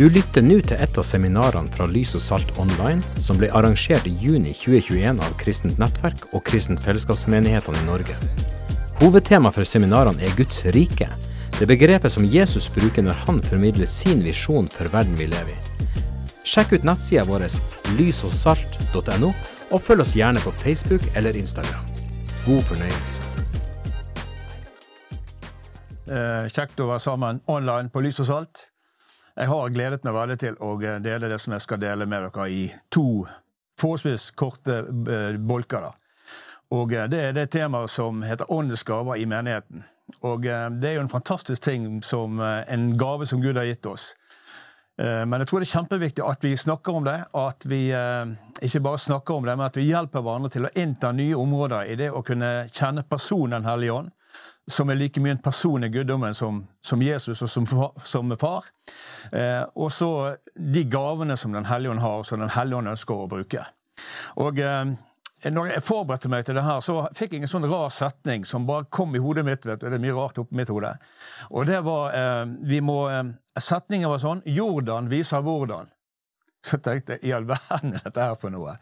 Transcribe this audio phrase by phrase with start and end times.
[0.00, 4.06] Du lytter nå til et av seminarene fra Lys og Salt Online, som ble arrangert
[4.08, 8.16] i juni 2021 av Kristent Nettverk og Kristent Fellesskapsmenighetene i Norge.
[9.02, 11.10] Hovedtema for seminarene er Guds rike,
[11.58, 15.90] det begrepet som Jesus bruker når han formidler sin visjon for verden vi lever i.
[16.48, 17.44] Sjekk ut nettsida vår
[18.00, 19.34] lysogsalt.no,
[19.68, 21.92] og følg oss gjerne på Facebook eller Instagram.
[22.48, 23.28] God fornøyelse.
[26.08, 28.69] Eh, Kjekt å være sammen online på Lys og Salt.
[29.38, 32.26] Jeg har gledet meg veldig til å eh, dele det som jeg skal dele med
[32.26, 33.24] dere i to
[33.80, 35.90] forholdsvis korte eh, bolker.
[36.74, 39.84] Og eh, Det er det temaet som heter åndens gaver i menigheten.
[40.26, 44.16] Og Det er jo en fantastisk ting, som en gave som Gud har gitt oss.
[44.98, 47.14] Men jeg tror det er kjempeviktig at vi snakker om det.
[47.30, 47.78] At vi
[48.66, 51.92] ikke bare snakker om det, men at vi hjelper hverandre til å innta nye områder
[51.92, 54.10] i det å kunne kjenne personen Den hellige ånd
[54.70, 57.68] som er like mye en person i guddommen som, som Jesus og som,
[58.04, 58.70] som far.
[59.32, 60.10] Eh, og så
[60.54, 63.64] de gavene som Den hellige ånd har, som Den hellige ånd ønsker å bruke.
[64.40, 64.92] Og eh,
[65.48, 68.66] når jeg forberedte meg til det her, så fikk jeg en sånn rar setning som
[68.68, 69.64] bare kom i hodet mitt.
[69.64, 70.92] vet du, Det er mye rart oppi mitt hode.
[71.50, 73.24] Og det var eh, vi må, eh,
[73.60, 75.88] Setningen var sånn Jordan viser hvordan.
[76.64, 78.76] Så tenkte jeg i all verden er dette her for noe?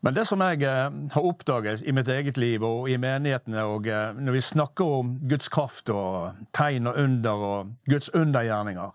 [0.00, 3.88] Men det som jeg eh, har oppdaget i mitt eget liv og i menighetene, og
[3.88, 8.92] eh, når vi snakker om Guds kraft og tegn og under og Guds undergjerninger,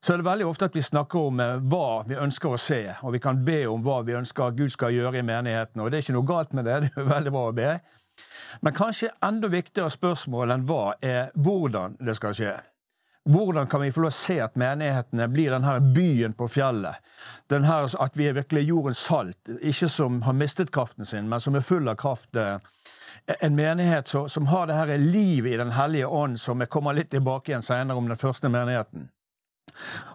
[0.00, 2.82] så er det veldig ofte at vi snakker om eh, hva vi ønsker å se,
[3.02, 5.80] og vi kan be om hva vi ønsker Gud skal gjøre i menigheten.
[5.80, 7.70] Og det er ikke noe galt med det, det er veldig bra å be.
[8.60, 12.56] Men kanskje enda viktigere spørsmål enn hva er hvordan det skal skje.
[13.28, 16.96] Hvordan kan vi få lov å se at menighetene blir denne byen på fjellet?
[17.52, 21.54] Denne, at vi er virkelig jordens salt, ikke som har mistet kraften sin, men som
[21.54, 22.36] er full av kraft.
[22.36, 22.58] eh,
[23.40, 26.92] En menighet så, som har det her livet i Den hellige ånd, som jeg kommer
[26.92, 29.10] litt tilbake igjen senere om den første menigheten.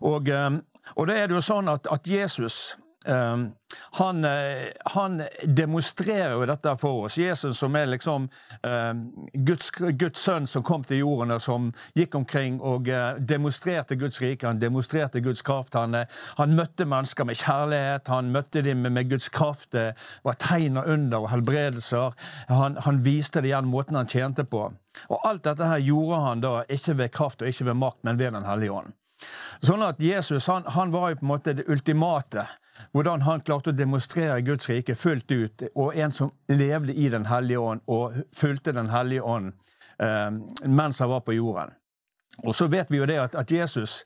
[0.02, 0.50] Og, eh,
[0.95, 2.76] og da er det jo sånn at, at Jesus
[3.08, 3.38] eh,
[3.98, 7.17] han, eh, han demonstrerer jo dette for oss.
[7.17, 8.27] Jesus som er liksom
[8.64, 8.93] eh,
[9.33, 14.21] Guds, Guds sønn som kom til jorden, og som gikk omkring og eh, demonstrerte Guds
[14.21, 14.48] rike.
[14.48, 15.77] Han demonstrerte Guds kraft.
[15.80, 19.72] Han, eh, han møtte mennesker med kjærlighet, han møtte dem med, med Guds kraft.
[19.76, 19.93] Det
[20.23, 22.16] var tegn og under og helbredelser.
[22.52, 24.67] Han, han viste det igjen måten han tjente på.
[25.11, 28.20] Og alt dette her gjorde han da ikke ved kraft og ikke ved makt, men
[28.20, 28.93] ved Den hellige ånd.
[29.64, 32.45] Sånn at Jesus han, han var jo på en måte det ultimate.
[32.91, 37.25] Hvordan han klarte å demonstrere Guds rike fullt ut, og en som levde i Den
[37.25, 39.53] hellige ånd og fulgte Den hellige ånd
[39.99, 40.31] eh,
[40.67, 41.73] mens han var på jorden.
[42.44, 44.04] Og så vet vi jo det at, at Jesus,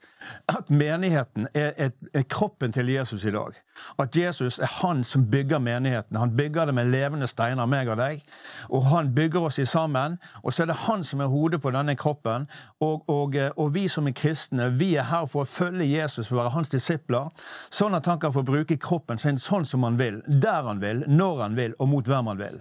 [0.48, 3.56] at menigheten er, er, er kroppen til Jesus i dag.
[3.98, 6.16] At Jesus er han som bygger menigheten.
[6.16, 8.22] Han bygger det med levende steiner, meg og deg.
[8.68, 10.18] Og han bygger oss i sammen.
[10.42, 12.46] Og så er det han som er hodet på denne kroppen.
[12.80, 16.36] Og, og, og vi som er kristne, vi er her for å følge Jesus, for
[16.36, 17.32] å være hans disipler.
[17.70, 20.22] Sånn at han kan få bruke kroppen sin sånn som han vil.
[20.26, 22.60] Der han vil, når han vil, og mot hvem han vil.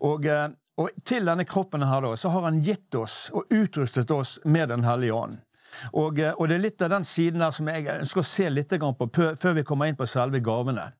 [0.00, 4.10] Og eh, og til denne kroppen her da, så har han gitt oss og utrustet
[4.10, 5.36] oss med Den hellige ånd.
[5.92, 8.50] Og, eh, og det er litt av den siden der som jeg ønsker å se
[8.50, 10.92] litt på før vi kommer inn på selve gavene.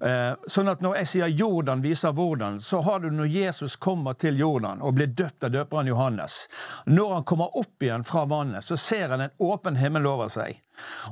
[0.00, 4.14] Eh, sånn at Når jeg sier Jordan viser hvordan, så har du når Jesus kommer
[4.18, 6.48] til Jordan og blir døpt av døperen Johannes.
[6.86, 10.60] Når han kommer opp igjen fra vannet, så ser han en åpen himmel over seg.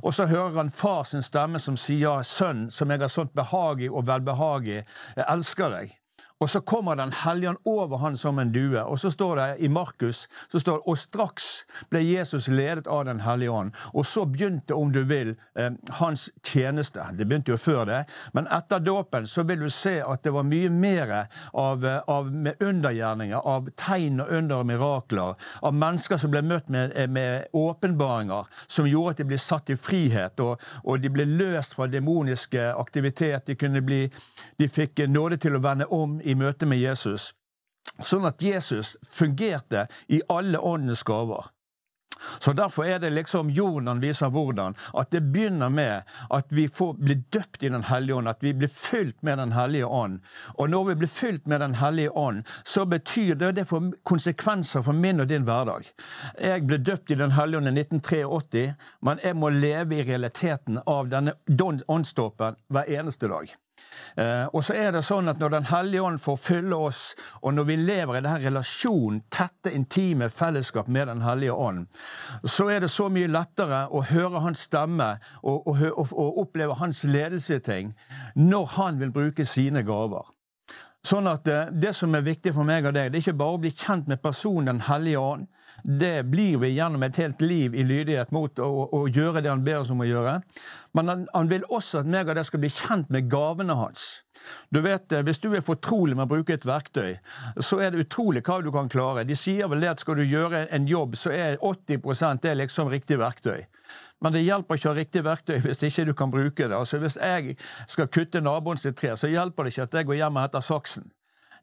[0.03, 3.87] Og så hører han far sin stemme som sier, 'Sønn, som jeg har sånt behag
[3.89, 4.85] og velbehag jeg
[5.27, 6.02] elsker deg'.
[6.43, 8.81] Og så kommer Den hellige ånd over han som en due.
[8.83, 11.45] Og så står det i Markus så står det, og straks
[11.89, 13.71] ble Jesus ledet av Den hellige ånd.
[13.93, 17.05] Og så begynte, om du vil, eh, hans tjeneste.
[17.17, 18.05] Det begynte jo før det.
[18.33, 22.27] Men etter dåpen så vil du se at det var mye mer av, eh, av
[22.59, 27.47] undergjerninger, av tegn og under og mirakler, av mennesker som ble møtt med, eh, med
[27.53, 31.87] åpenbaringer som gjorde at de ble satt i frihet, og, og de ble løst fra
[31.87, 33.45] demoniske aktivitet.
[33.45, 34.11] De, kunne bli,
[34.59, 37.31] de fikk nåde til å vende om i møte med Jesus.
[38.01, 41.51] Sånn at Jesus fungerte i alle åndens gaver.
[42.39, 44.75] Så Derfor er det liksom Jordan viser hvordan.
[44.93, 48.27] At det begynner med at vi får blir døpt i Den hellige ånd.
[48.27, 50.19] At vi blir fylt med Den hellige ånd.
[50.57, 54.81] Og når vi blir fylt med Den hellige ånd, så betyr det det for konsekvenser
[54.81, 55.89] for min og din hverdag.
[56.41, 60.79] Jeg ble døpt i Den hellige ånd i 1983, men jeg må leve i realiteten
[60.87, 61.35] av denne
[61.87, 63.51] åndsdåpen hver eneste dag.
[64.15, 67.01] Eh, og så er det sånn at Når Den hellige ånd får fylle oss,
[67.41, 71.87] og når vi lever i denne relasjonen, tette, intime fellesskap med Den hellige ånd,
[72.45, 76.77] så er det så mye lettere å høre hans stemme og, og, og, og oppleve
[76.77, 77.93] hans ledelse i ting
[78.35, 80.29] når han vil bruke sine gaver.
[81.03, 83.57] Sånn at det, det som er viktig for meg og deg, det er ikke bare
[83.57, 85.49] å bli kjent med personen Den hellige ånd,
[85.83, 89.63] Det blir vi gjennom et helt liv i lydighet mot å, å gjøre det han
[89.65, 90.37] ber oss om å gjøre.
[90.93, 94.23] Men han, han vil også at meg og deg skal bli kjent med gavene hans.
[94.69, 97.17] Du vet, eh, Hvis du er fortrolig med å bruke et verktøy,
[97.59, 99.25] så er det utrolig hva du kan klare.
[99.27, 102.91] De sier vel det at skal du gjøre en jobb, så er 80 det liksom
[102.91, 103.65] riktig verktøy.
[104.23, 106.75] Men det hjelper ikke å ha riktig verktøy hvis ikke du kan bruke det.
[106.75, 110.21] Altså Hvis jeg skal kutte naboen sitt tre, så hjelper det ikke at jeg går
[110.21, 111.11] hjem og henter saksen.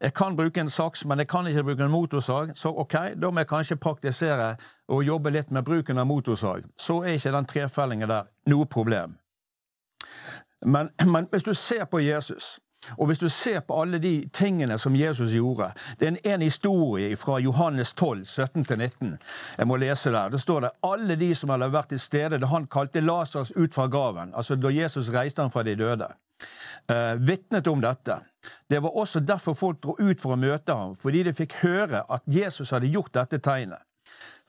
[0.01, 2.55] Jeg kan bruke en saks, men jeg kan ikke bruke en motorsag.
[2.57, 4.55] Så ok, da må jeg kanskje praktisere
[4.89, 6.65] og jobbe litt med bruken av motorsag.
[6.79, 9.17] Så er ikke den trefellingen der noe problem.
[10.65, 12.59] Men, men hvis du ser på Jesus
[12.97, 16.41] og hvis du ser på alle de tingene som Jesus gjorde Det er en, en
[16.41, 19.17] historie fra Johannes 12, 17-19.
[19.57, 20.29] Jeg må lese der.
[20.29, 23.73] Det står det alle de som hadde vært til stede da han kalte Lasers ut
[23.73, 26.07] fra graven, altså da Jesus reiste han fra de døde,
[26.91, 28.19] uh, vitnet om dette.
[28.69, 32.03] Det var også derfor folk dro ut for å møte ham, fordi de fikk høre
[32.09, 33.83] at Jesus hadde gjort dette tegnet.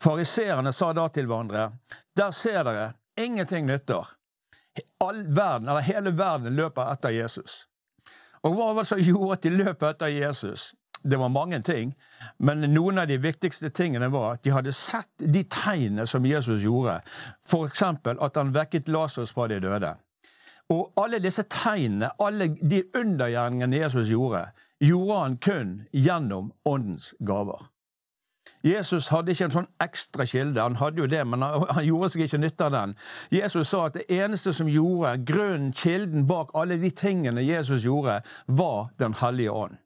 [0.03, 1.69] Fariseerne sa da til hverandre,
[2.19, 4.09] der ser dere, ingenting nytter.
[5.05, 7.67] All verden, eller hele verden løper etter Jesus.
[8.43, 10.73] Og hva var det som gjorde at de løp etter Jesus?
[11.03, 11.95] Det var mange ting,
[12.38, 16.62] men noen av de viktigste tingene var at de hadde sett de tegnene som Jesus
[16.62, 17.00] gjorde,
[17.47, 17.83] f.eks.
[17.83, 19.97] at han vekket Lasers fra de døde.
[20.70, 24.47] Og alle disse tegnene, alle de undergjerningene Jesus gjorde,
[24.81, 27.73] gjorde han kun gjennom Åndens gaver.
[28.62, 32.26] Jesus hadde ikke en sånn ekstra kilde, han hadde jo det, men han, gjorde seg
[32.26, 32.93] ikke nytte av den.
[33.35, 38.20] Jesus sa at det eneste som gjorde grunnen, kilden bak alle de tingene Jesus gjorde,
[38.47, 39.79] var Den hellige ånd.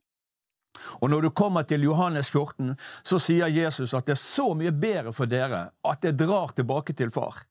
[1.01, 2.75] Og når du kommer til Johannes 14,
[3.05, 6.93] så sier Jesus at det er så mye bedre for dere at det drar tilbake
[6.93, 7.47] til far.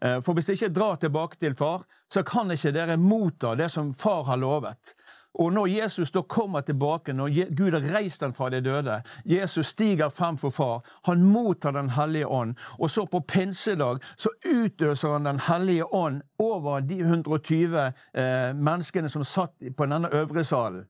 [0.00, 3.70] Eh, for hvis det ikke drar tilbake til far, så kan ikke dere motta det
[3.72, 4.94] som far har lovet.
[5.38, 9.66] Og når Jesus da kommer tilbake, når Gud har reist han fra de døde, Jesus
[9.66, 15.08] stiger frem for far, han mottar Den hellige ånd, og så på pinsedag så utøser
[15.08, 20.86] han Den hellige ånd over de 120 eh, menneskene som satt på denne øvre salen.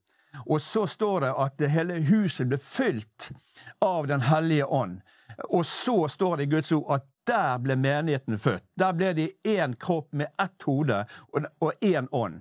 [0.47, 3.31] Og så står det at hele huset ble fylt
[3.81, 5.01] av Den hellige ånd.
[5.51, 8.65] Og så står det i Guds ord at der ble menigheten født.
[8.79, 11.05] Der ble de én kropp med ett hode
[11.61, 12.41] og én ånd.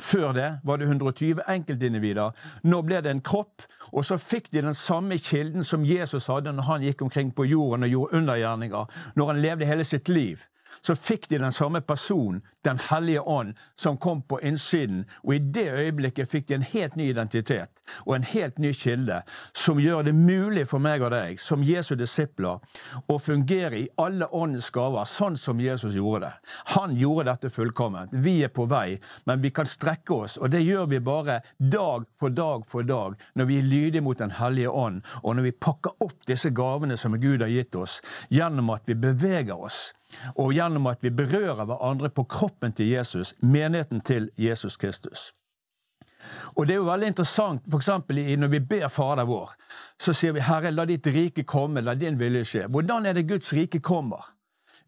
[0.00, 2.30] Før det var det 120 enkeltindivider.
[2.62, 6.52] Nå ble det en kropp, og så fikk de den samme kilden som Jesus hadde
[6.54, 10.44] når han gikk omkring på jorden og gjorde undergjerninger, når han levde hele sitt liv
[10.80, 15.04] så fikk de den samme personen, Den hellige ånd, som kom på innsiden.
[15.24, 17.70] Og i det øyeblikket fikk de en helt ny identitet
[18.06, 19.22] og en helt ny kilde,
[19.54, 22.60] som gjør det mulig for meg og deg, som Jesu disipler,
[23.08, 26.32] å fungere i alle åndens gaver, sånn som Jesus gjorde det.
[26.74, 28.12] Han gjorde dette fullkomment.
[28.12, 32.04] Vi er på vei, men vi kan strekke oss, og det gjør vi bare dag
[32.20, 35.52] for dag for dag, når vi er lydige mot Den hellige ånd, og når vi
[35.52, 39.92] pakker opp disse gavene som Gud har gitt oss, gjennom at vi beveger oss
[40.36, 45.32] og gjennom at vi berører hverandre på kroppen til Jesus, menigheten til Jesus Kristus.
[46.56, 47.88] Og Det er jo veldig interessant f.eks.
[48.38, 49.52] når vi ber Fader vår,
[50.00, 52.66] så sier vi Herre, la ditt rike komme, la din vilje skje.
[52.66, 54.34] Hvordan er det Guds rike kommer?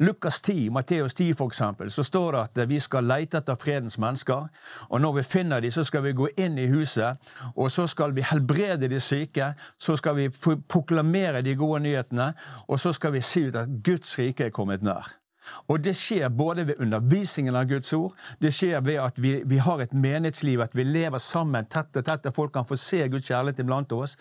[0.00, 3.99] Lukas 10, Matteus 10 for eksempel, så står det at vi skal leite etter fredens
[4.00, 4.47] mennesker.
[4.88, 7.20] Og når vi finner dem, så skal vi gå inn i huset,
[7.52, 9.52] og så skal vi helbrede de syke.
[9.79, 10.31] Så skal vi
[10.69, 12.32] proklamere de gode nyhetene,
[12.69, 15.20] og så skal vi si ut at Guds rike er kommet nær.
[15.69, 19.61] Og det skjer både ved undervisningen av Guds ord, det skjer ved at vi, vi
[19.61, 23.04] har et menighetsliv, at vi lever sammen tett og tett, at folk kan få se
[23.09, 24.16] Guds kjærlighet iblant oss.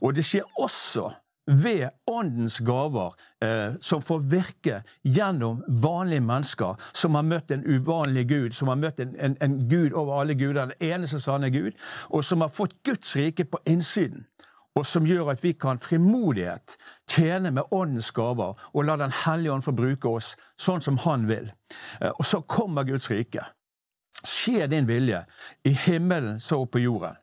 [0.00, 1.10] Og det skjer også
[1.46, 8.28] ved Åndens gaver, eh, som får virke gjennom vanlige mennesker som har møtt en uvanlig
[8.28, 11.72] Gud, som har møtt en, en, en Gud over alle guder, den eneste sanne Gud,
[12.08, 14.26] og som har fått Guds rike på innsiden.
[14.74, 16.74] Og som gjør at vi kan frimodighet
[17.06, 21.28] tjene med Åndens gaver og la Den hellige ånd få bruke oss sånn som Han
[21.28, 21.52] vil.
[22.00, 23.44] Eh, og så kommer Guds rike.
[24.24, 25.20] Skje din vilje
[25.64, 27.14] i himmelen så på jorden.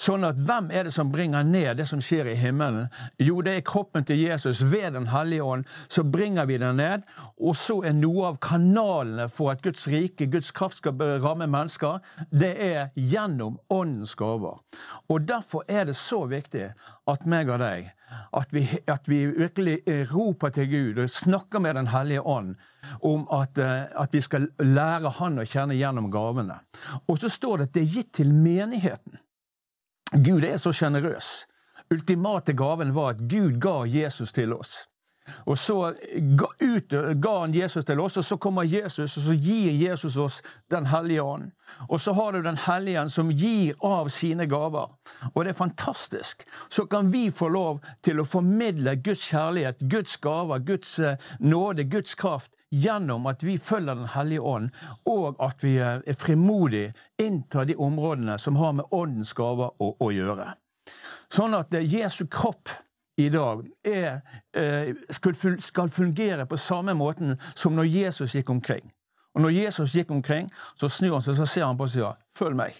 [0.00, 2.88] Sånn at hvem er det som bringer ned det som skjer i himmelen?
[3.20, 4.62] Jo, det er kroppen til Jesus.
[4.64, 7.04] Ved Den hellige ånd så bringer vi den ned.
[7.36, 12.00] Og så er noe av kanalene for at Guds rike, Guds kraft, skal ramme mennesker,
[12.32, 14.62] det er gjennom Åndens gaver.
[15.08, 16.70] Og derfor er det så viktig
[17.10, 17.90] at meg og deg
[18.34, 22.54] at vi, at vi virkelig roper til Gud og snakker med Den hellige ånd
[23.06, 26.58] om at, eh, at vi skal lære Han å kjenne gjennom gavene.
[27.06, 29.20] Og så står det at det er gitt til menigheten.
[30.12, 31.46] Gud er så sjenerøs.
[31.90, 34.86] Ultimate gaven var at Gud ga Jesus til oss.
[35.46, 35.92] Og så
[36.38, 40.16] ga, ut, ga han Jesus til oss, og så kommer Jesus, og så gir Jesus
[40.16, 40.40] oss
[40.70, 41.50] Den hellige ånd.
[41.88, 44.90] Og så har du Den hellige ånd som gir av sine gaver.
[45.34, 46.42] Og det er fantastisk.
[46.70, 51.84] Så kan vi få lov til å formidle Guds kjærlighet, Guds gaver, Guds eh, nåde,
[51.84, 54.70] Guds kraft gjennom at vi følger Den hellige ånd,
[55.06, 59.96] og at vi eh, er frimodige inntar de områdene som har med åndens gaver å,
[60.00, 60.54] å gjøre.
[61.32, 62.70] Sånn at eh, Jesu kropp
[63.20, 64.20] i dag er,
[64.56, 64.94] eh,
[65.60, 68.92] skal fungere på samme måten som når Jesus gikk omkring.
[69.34, 70.48] Og når Jesus gikk omkring,
[70.78, 72.74] så snur han seg så ser han på og sier 'Følg meg,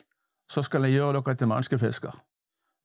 [0.51, 2.30] så skal jeg gjøre dere til menneskefisker'.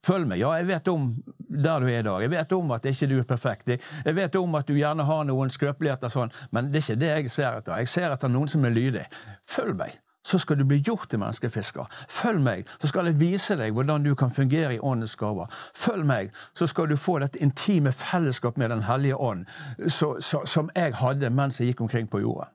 [0.05, 0.39] Følg meg.
[0.43, 2.21] Ja, jeg vet om der du er i dag.
[2.21, 3.69] Jeg vet om at ikke du er perfekt.
[4.05, 7.13] Jeg vet om at du gjerne har noen skrøpeligheter, sånn, men det er ikke det
[7.13, 7.79] jeg ser etter.
[7.81, 9.05] Jeg ser etter noen som er lydig.
[9.49, 11.85] Følg meg så skal du bli gjort til menneskefisker.
[12.09, 15.51] Følg meg, så skal jeg vise deg hvordan du kan fungere i åndens gaver.
[15.77, 19.45] Følg meg, så skal du få dette intime fellesskap med Den hellige ånd
[19.87, 22.49] så, så, som jeg hadde mens jeg gikk omkring på jorda.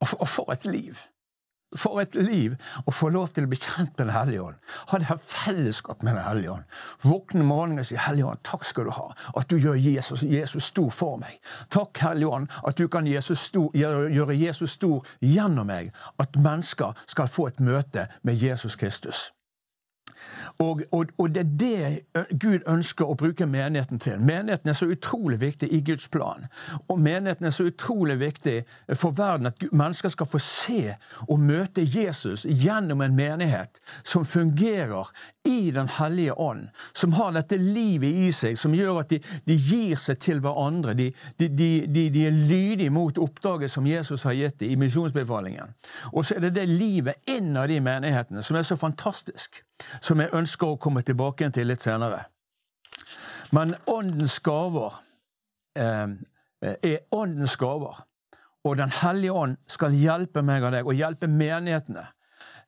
[0.00, 1.02] Og for, og for et liv!
[1.76, 2.54] For et liv
[2.86, 4.58] å få lov til å bli kjent med Den hellige ånd.
[4.90, 6.64] Ha det her fellesskap med Den hellige ånd.
[7.02, 10.64] Våkne morgenen og si 'Hellige ånd, takk skal du ha at du gjør Jesus, Jesus
[10.64, 11.38] stor for meg'.
[11.70, 15.92] Takk, Hellige ånd, at du kan Jesus stor, gjøre Jesus stor gjennom meg.
[16.18, 19.32] At mennesker skal få et møte med Jesus Kristus.
[20.58, 24.20] Og, og, og, det er det Gud ønsker å bruke menigheten til.
[24.22, 26.46] Menigheten er så utrolig viktig i Guds plan.
[26.88, 28.60] Og menigheten er så utrolig viktig
[28.94, 30.94] for verden at mennesker skal få se
[31.26, 35.10] og møte Jesus gjennom en menighet som fungerer
[35.44, 36.68] i Den hellige ånd.
[36.94, 40.94] Som har dette livet i seg, som gjør at de, de gir seg til hverandre.
[40.94, 41.50] De, de,
[41.90, 45.74] de, er lydige mot oppdraget som Jesus har gitt dem i misjonsbefalingen.
[46.12, 49.64] Og så er det det livet innad i menighetene som er så fantastisk
[50.00, 52.24] som jeg ønsker å komme tilbake til litt senere.
[53.54, 55.00] Men åndens gaver
[55.78, 56.08] eh,
[56.60, 58.04] er åndens gaver.
[58.64, 62.06] Og Den hellige ånd skal hjelpe meg og deg, og hjelpe menighetene,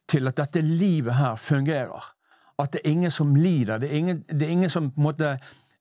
[0.08, 2.12] til at dette livet her fungerer.
[2.58, 3.78] At det er ingen som lider.
[3.78, 5.38] Det er ingen, det er ingen som på en måte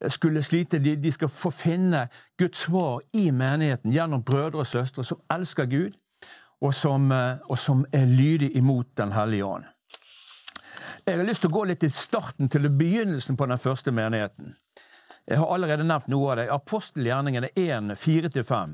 [0.07, 0.79] skulle slite.
[0.79, 2.07] De, de, skal få finne
[2.39, 5.93] Guds svar i menigheten gjennom brødre og søstre som elsker Gud,
[6.61, 9.63] og som, eh, og som er lydige imot Den hellige ånd.
[11.05, 14.55] Jeg har lyst til å gå litt til starten, til begynnelsen på den første menigheten.
[15.29, 16.45] Jeg har allerede nevnt noe av det.
[16.49, 18.73] Apostelgjerningene 1, 4-5.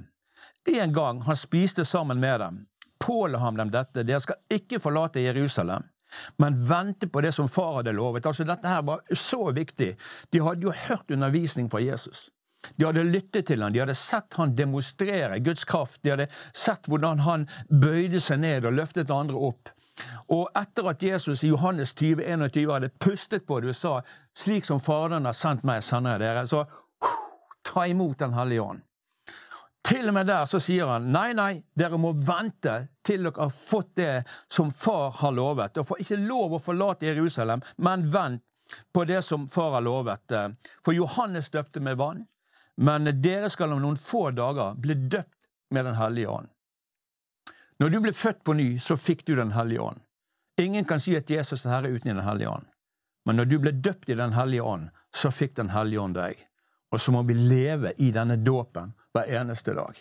[0.71, 2.59] En gang han spiste sammen med dem,
[3.03, 4.05] påla ham dem dette.
[4.07, 5.83] Dere skal ikke forlate Jerusalem,
[6.39, 8.25] men vente på det som far hadde lovet.
[8.25, 9.91] Altså, Dette her var så viktig.
[10.31, 12.29] De hadde jo hørt undervisning fra Jesus.
[12.77, 15.99] De hadde lyttet til han, de hadde sett han demonstrere Guds kraft.
[15.99, 19.75] De hadde sett hvordan han bøyde seg ned og løftet andre opp.
[20.31, 23.97] Og etter at Jesus i Johannes 20, 21 hadde pustet på det og sa
[24.37, 26.63] slik som Faderen har sendt meg, sender jeg dere, så
[27.67, 28.81] ta imot Den hellige ånd.
[29.83, 33.53] Til og med der så sier han nei, nei, dere må vente til dere har
[33.55, 35.73] fått det som far har lovet.
[35.73, 38.45] Dere får ikke lov å forlate Jerusalem, men vent
[38.93, 40.31] på det som far har lovet.
[40.85, 42.23] For Johannes døpte med vann,
[42.77, 46.47] men dere skal om noen få dager bli døpt med Den hellige ånd.
[47.81, 50.01] Når du ble født på ny, så fikk du Den hellige ånd.
[50.61, 52.67] Ingen kan si at Jesus er Herre uten Den hellige ånd.
[53.25, 56.43] Men når du ble døpt i Den hellige ånd, så fikk Den hellige ånd deg.
[56.91, 59.97] Og så må vi leve i denne dåpen hver eneste dag.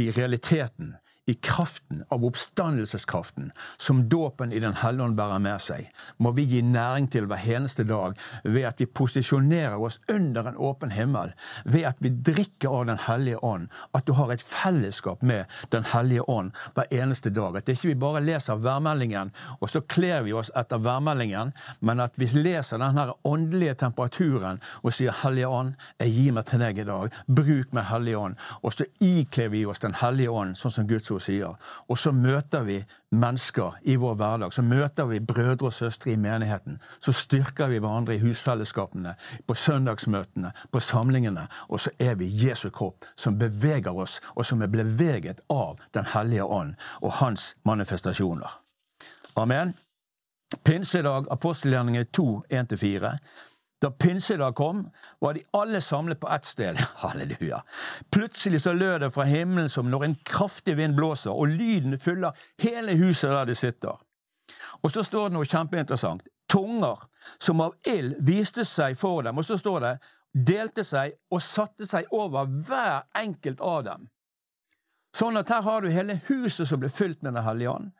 [0.00, 0.94] I realiteten
[1.26, 5.86] i kraften av oppstandelseskraften som dåpen i Den hellige ånd bærer med seg,
[6.18, 10.58] må vi gi næring til hver eneste dag ved at vi posisjonerer oss under en
[10.58, 11.30] åpen himmel,
[11.64, 15.86] ved at vi drikker av Den hellige ånd, at du har et fellesskap med Den
[15.92, 17.56] hellige ånd hver eneste dag.
[17.56, 22.18] At ikke vi bare leser værmeldingen, og så kler vi oss etter værmeldingen, men at
[22.18, 26.84] vi leser den åndelige temperaturen og sier 'Hellige ånd, jeg gir meg til deg i
[26.84, 27.10] dag.
[27.26, 31.11] Bruk meg, Hellige ånd.' Og så ikler vi oss Den hellige ånd, sånn som Guds
[31.12, 31.56] så sier.
[31.88, 32.78] Og så møter vi
[33.12, 34.52] mennesker i vår hverdag.
[34.52, 36.78] Så møter vi brødre og søstre i menigheten.
[37.00, 39.14] Så styrker vi hverandre i husfellesskapene,
[39.46, 41.46] på søndagsmøtene, på samlingene.
[41.68, 46.04] Og så er vi Jesu kropp, som beveger oss, og som er beveget av Den
[46.14, 48.60] hellige ånd og hans manifestasjoner.
[49.36, 49.74] Amen.
[50.64, 53.16] Pinsedag, apostelgjerningen 2, 1-4.
[53.82, 56.78] Da pinsedag kom, var de alle samlet på ett sted.
[56.94, 57.62] Halleluja.
[58.10, 62.38] Plutselig så lød det fra himmelen som når en kraftig vind blåser, og lyden fyller
[62.62, 63.98] hele huset der de sitter.
[64.82, 66.22] Og så står det noe kjempeinteressant.
[66.52, 67.02] Tunger
[67.42, 69.92] som av ild viste seg for dem, og så står det
[70.32, 74.06] delte seg og satte seg over hver enkelt av dem.
[75.12, 77.90] Sånn at her har du hele huset som blir fylt med Den hellige ånd.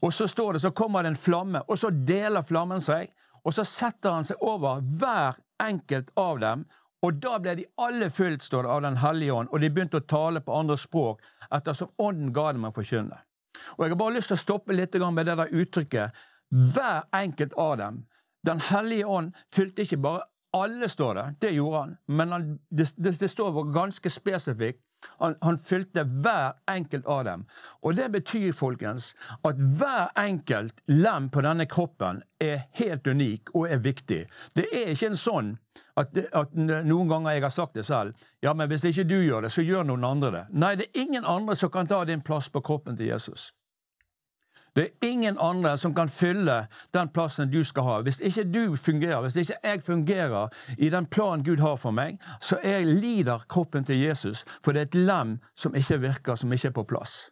[0.00, 3.12] Og så står det, så kommer det en flamme, og så deler flammen seg,
[3.46, 6.66] og så setter han seg over hver enkelt av dem,
[7.04, 9.98] Og da ble de alle fylt, står det, av Den hellige ånd, og de begynte
[10.00, 11.20] å tale på andre språk
[11.52, 13.18] ettersom ånden ga dem å forkynne.
[13.76, 16.12] Og jeg har bare lyst til å stoppe litt med det der uttrykket
[16.50, 18.02] 'hver enkelt av dem'.
[18.46, 20.22] Den hellige ånd fylte ikke bare
[20.54, 21.34] alle, står det.
[21.40, 21.96] Det gjorde han.
[22.06, 24.80] Men han, det, det, det, står ganske spesifikt
[25.18, 27.44] han, han, fylte hver enkelt av dem.
[27.82, 33.70] Og det betyr, folkens, at hver enkelt lem på denne kroppen er helt unik og
[33.70, 34.24] er viktig.
[34.54, 35.52] Det er ikke en sånn
[35.96, 39.46] at, at noen ganger jeg har sagt det selv ja, men hvis ikke du gjør
[39.46, 40.42] det, så gjør noen andre det.
[40.52, 43.50] Nei, det er ingen andre som kan ta din plass på kroppen til Jesus.
[44.76, 48.00] Det er ingen andre som kan fylle den plassen du skal ha.
[48.04, 52.20] Hvis ikke du fungerer, hvis ikke jeg fungerer i den planen Gud har for meg,
[52.40, 56.52] så jeg lider kroppen til Jesus, for det er et lem som ikke virker, som
[56.52, 57.30] ikke er på plass.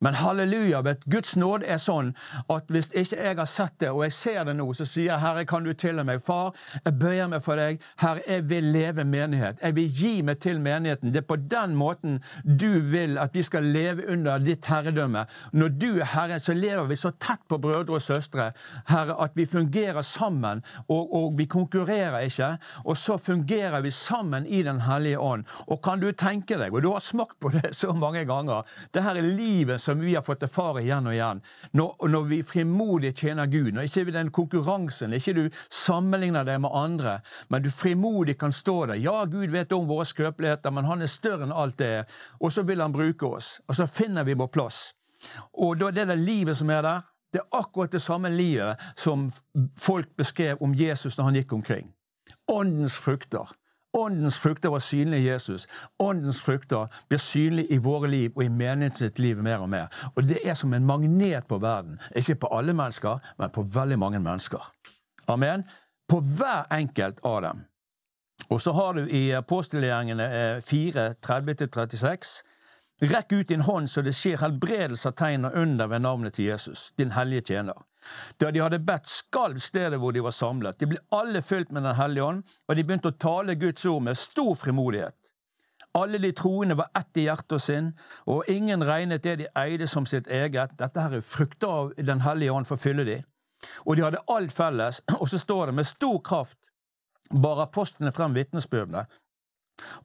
[0.00, 2.12] Men halleluja, vet, Guds nåd er sånn
[2.52, 5.22] at hvis ikke jeg har sett det, og jeg ser det nå, så sier jeg,
[5.24, 6.22] Herre, kan du til meg?
[6.22, 6.52] Far,
[6.84, 7.82] jeg bøyer meg for deg.
[7.98, 9.58] Herre, jeg vil leve menighet.
[9.62, 11.10] Jeg vil gi meg til menigheten.
[11.14, 15.24] Det er på den måten du vil at vi skal leve under ditt herredømme.
[15.58, 18.52] Når du er Herre, så lever vi så tett på brødre og søstre,
[18.92, 22.52] Herre, at vi fungerer sammen, og, og vi konkurrerer ikke.
[22.86, 25.44] Og så fungerer vi sammen i Den hellige ånd.
[25.66, 28.62] Og kan du tenke deg, og du har smakt på det så mange ganger,
[28.94, 31.38] det her er livet som vi har fått erfare igjen og igjen.
[31.72, 36.74] Når, når vi frimodig tjener Gud, når ikke den konkurransen, ikke du sammenligner deg med
[36.76, 37.14] andre,
[37.48, 39.00] men du frimodig kan stå der.
[39.00, 42.18] Ja, Gud vet om våre skrøpeligheter, men han er større enn alt det er.
[42.42, 43.54] Og så vil han bruke oss.
[43.64, 44.82] Og så finner vi vår plass.
[45.56, 48.84] Og da det er det livet som er der, det er akkurat det samme livet
[48.96, 49.30] som
[49.80, 51.88] folk beskrev om Jesus når han gikk omkring.
[52.52, 53.48] Åndens frukter.
[53.98, 55.66] Åndens frukter var synlige i Jesus.
[55.98, 59.88] Åndens frukter blir synlige i våre liv og i menighetens liv mer og mer.
[60.14, 61.98] Og det er som en magnet på verden.
[62.16, 64.70] Ikke på alle mennesker, men på veldig mange mennesker.
[65.28, 65.64] Amen.
[66.08, 67.64] På hver enkelt av dem.
[68.48, 72.38] Og så har du i apostelgjerningen 4, 30-36
[73.00, 76.48] Rekk ut din hånd så det skjer helbredelse av tegn og under ved navnet til
[76.48, 77.76] Jesus, din hellige tjener.
[78.40, 80.78] Da de hadde bedt, skalv stedet hvor de var samlet.
[80.80, 84.02] De ble alle fylt med Den hellige ånd, og de begynte å tale Guds ord
[84.02, 85.16] med stor frimodighet.
[85.98, 87.92] Alle de troende var ett i hjerte og sinn,
[88.26, 90.76] og ingen regnet det de eide som sitt eget.
[90.78, 93.22] Dette her er frukter av Den hellige ånd for å fylle de.
[93.86, 96.58] Og de hadde alt felles, og så står det med stor kraft
[97.30, 99.06] bar apostlene frem vitnesbyrdene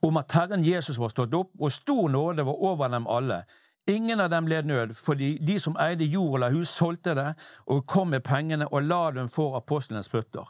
[0.05, 3.43] om at Herren Jesus var stått opp, og stor nåde var over dem alle.
[3.89, 7.29] Ingen av dem led nød, fordi de som eide jord eller hus, solgte det
[7.67, 10.47] og kom med pengene og la dem for apostlenes føtter.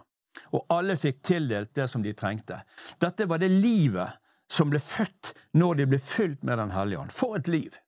[0.54, 2.60] Og alle fikk tildelt det som de trengte.
[3.02, 4.20] Dette var det livet
[4.52, 7.14] som ble født når de ble fylt med Den hellige ånd.
[7.14, 7.80] For et liv!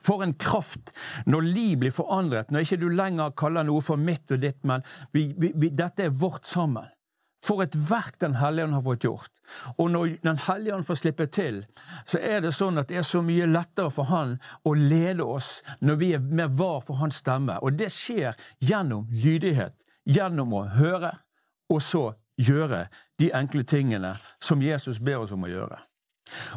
[0.00, 0.94] For en kraft
[1.28, 4.84] når liv blir forandret, når ikke du lenger kaller noe for mitt og ditt, men
[5.12, 6.88] vi, vi, vi, dette er vårt sammen.
[7.44, 9.30] For et verk Den hellige ånd har fått gjort.
[9.78, 11.64] Og når Den hellige ånd får slippe til,
[12.06, 15.60] så er det sånn at det er så mye lettere for Han å lede oss
[15.80, 17.58] når vi er mer var for Hans stemme.
[17.62, 19.76] Og det skjer gjennom lydighet.
[20.04, 21.12] Gjennom å høre,
[21.70, 22.86] og så gjøre
[23.20, 25.78] de enkle tingene som Jesus ber oss om å gjøre.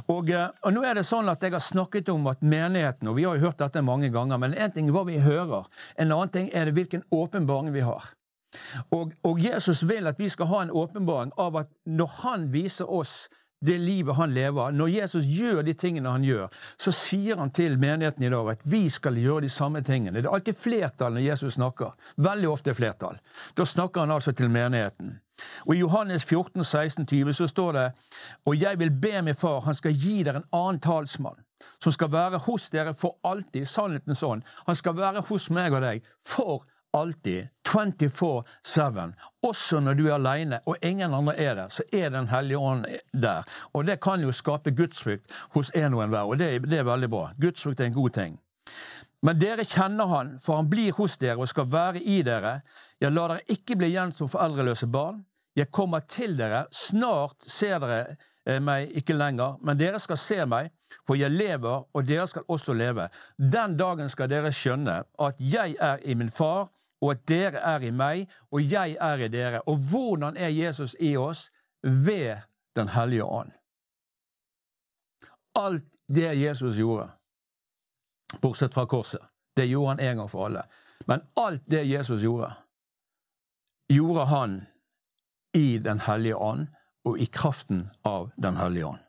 [0.08, 3.18] Og, eh, og, nå er det sånn at Jeg har snakket om at menigheten, og
[3.18, 5.66] vi har jo hørt dette mange ganger, men en ting er hva vi hører,
[5.98, 8.14] en annen ting er det hvilken åpenbaring vi har.
[8.92, 12.90] Og, og, Jesus vil at vi skal ha en åpenbaring av at når han viser
[12.90, 13.28] oss
[13.64, 17.78] det livet han lever, når Jesus gjør de tingene han gjør, så sier han til
[17.80, 20.20] menigheten i dag at vi skal gjøre de samme tingene.
[20.20, 21.94] Det er alltid flertall når Jesus snakker.
[22.16, 23.22] Veldig ofte flertall.
[23.56, 25.16] Da snakker han altså til menigheten.
[25.64, 27.88] Og I Johannes 14, 16, 20 så står det
[28.46, 31.40] Og jeg vil be min far, han skal gi dere en annen talsmann,
[31.84, 34.44] som skal være hos dere for alltid, sannhetens ånd.
[34.68, 39.14] Han skal være hos meg og deg for alltid, 24-7.
[39.44, 42.86] Også når du er aleine og ingen andre er der, så er Den hellige ånd
[43.14, 43.44] der.
[43.74, 47.10] Og det kan jo skape gudsfrykt hos en og enhver, og det, det er veldig
[47.10, 47.30] bra.
[47.42, 48.40] Gudsfrykt er en god ting.
[49.24, 52.58] Men dere kjenner han, for han blir hos dere og skal være i dere.
[53.02, 55.24] Jeg lar dere ikke bli igjen som foreldreløse barn.
[55.56, 56.66] Jeg kommer til dere.
[56.76, 60.74] Snart ser dere eh, meg ikke lenger, men dere skal se meg,
[61.08, 63.08] for jeg lever, og dere skal også leve.
[63.38, 66.68] Den dagen skal dere skjønne at jeg er i min far,
[67.04, 69.62] og at dere er i meg, og jeg er i dere.
[69.68, 71.50] Og hvordan er Jesus i oss?
[71.84, 72.38] Ved
[72.76, 73.52] Den hellige ånd.
[75.56, 77.12] Alt det Jesus gjorde,
[78.42, 79.22] bortsett fra korset,
[79.58, 80.64] det gjorde han en gang for alle.
[81.06, 82.54] Men alt det Jesus gjorde,
[83.90, 84.62] gjorde han
[85.54, 86.68] i Den hellige ånd
[87.06, 89.04] og i kraften av Den hellige ånd.